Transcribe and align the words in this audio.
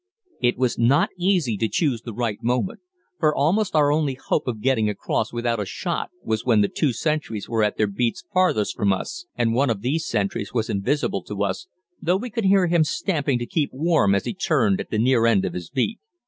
It 0.41 0.57
was 0.57 0.79
not 0.79 1.11
easy 1.15 1.57
to 1.57 1.69
choose 1.69 2.01
the 2.01 2.11
right 2.15 2.39
moment, 2.41 2.79
for 3.19 3.35
almost 3.35 3.75
our 3.75 3.91
only 3.91 4.15
hope 4.15 4.47
of 4.47 4.59
getting 4.59 4.89
across 4.89 5.31
without 5.31 5.59
a 5.59 5.65
shot 5.67 6.09
was 6.23 6.43
when 6.43 6.61
the 6.61 6.67
two 6.67 6.91
sentries 6.91 7.47
were 7.47 7.61
at 7.63 7.77
their 7.77 7.85
beats 7.85 8.23
farthest 8.33 8.75
from 8.75 8.91
us, 8.93 9.27
and 9.35 9.53
one 9.53 9.69
of 9.69 9.81
these 9.81 10.07
sentries 10.07 10.55
was 10.55 10.71
invisible 10.71 11.21
to 11.25 11.43
us, 11.43 11.67
though 12.01 12.17
we 12.17 12.31
could 12.31 12.45
hear 12.45 12.65
him 12.65 12.83
stamping 12.83 13.37
to 13.37 13.45
keep 13.45 13.69
warm 13.71 14.15
as 14.15 14.25
he 14.25 14.33
turned 14.33 14.81
at 14.81 14.89
the 14.89 14.97
near 14.97 15.27
end 15.27 15.45
of 15.45 15.53
his 15.53 15.69
beat. 15.69 15.99